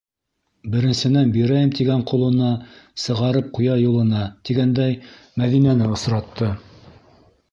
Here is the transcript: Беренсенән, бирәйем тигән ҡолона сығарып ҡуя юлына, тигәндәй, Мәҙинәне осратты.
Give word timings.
Беренсенән, 0.75 1.33
бирәйем 1.35 1.73
тигән 1.79 1.99
ҡолона 2.11 2.49
сығарып 3.03 3.51
ҡуя 3.57 3.77
юлына, 3.81 4.23
тигәндәй, 4.49 4.97
Мәҙинәне 5.43 5.93
осратты. 5.99 6.49